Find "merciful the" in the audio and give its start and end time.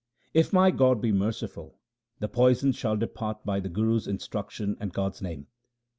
1.11-2.27